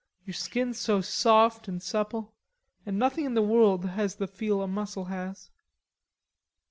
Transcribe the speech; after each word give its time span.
"Your 0.25 0.33
skin's 0.33 0.79
so 0.79 1.01
soft 1.01 1.67
and 1.67 1.79
supple, 1.79 2.33
and 2.87 2.97
nothing 2.97 3.23
in 3.23 3.35
the 3.35 3.43
world 3.43 3.85
has 3.85 4.15
the 4.15 4.25
feel 4.25 4.63
a 4.63 4.67
muscle 4.67 5.05
has.... 5.05 5.51